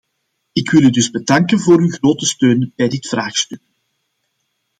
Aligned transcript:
Ik 0.51 0.69
wil 0.69 0.81
u 0.81 0.89
dus 0.89 1.09
bedanken 1.11 1.59
voor 1.59 1.79
uw 1.79 1.89
grote 1.89 2.25
steun 2.25 2.73
bij 2.75 2.87
dit 2.87 3.07
vraagstuk. 3.07 3.61